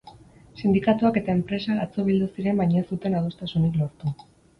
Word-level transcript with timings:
Sindikatuak 0.59 1.19
eta 1.19 1.35
enpresa 1.39 1.75
atzo 1.83 2.05
bildu 2.07 2.29
ziren 2.37 2.57
baina 2.63 2.81
ez 2.81 2.87
zuten 2.95 3.19
adostasunik 3.21 3.79
lortu. 3.83 4.15